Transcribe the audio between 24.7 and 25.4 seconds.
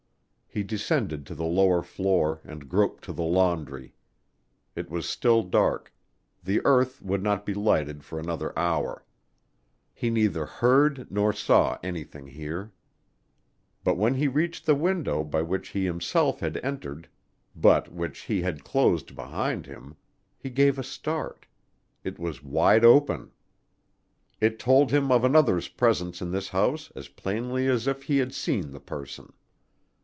him of